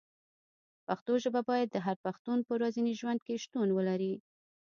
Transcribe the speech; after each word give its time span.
پښتو 0.87 1.13
ژبه 1.23 1.41
باید 1.49 1.67
د 1.71 1.77
هر 1.85 1.97
پښتون 2.05 2.37
په 2.45 2.51
ورځني 2.57 2.91
ژوند 2.99 3.19
کې 3.25 3.41
شتون 3.43 3.67
ولري. 3.73 4.13